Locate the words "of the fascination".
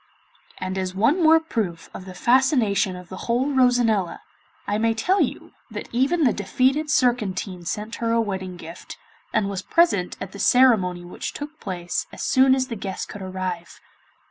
1.93-2.95